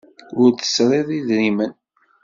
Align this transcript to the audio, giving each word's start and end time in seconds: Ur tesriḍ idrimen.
Ur 0.41 0.49
tesriḍ 0.59 1.07
idrimen. 1.17 1.73